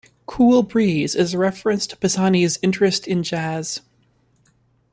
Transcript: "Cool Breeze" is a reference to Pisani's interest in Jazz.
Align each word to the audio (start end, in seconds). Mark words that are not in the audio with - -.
"Cool 0.25 0.63
Breeze" 0.63 1.13
is 1.13 1.35
a 1.35 1.37
reference 1.37 1.85
to 1.85 1.95
Pisani's 1.95 2.57
interest 2.63 3.07
in 3.07 3.21
Jazz. 3.21 3.81